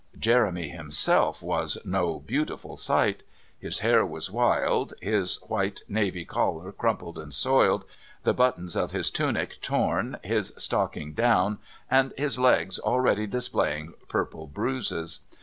[0.17, 3.21] Jeremy himself was no beautiful sight.
[3.59, 7.85] His hair was wild, his white navy collar crumpled and soiled,
[8.23, 14.47] the buttons of his tunic torn, his stocking down, and his legs already displaying purple
[14.47, 15.19] bruises.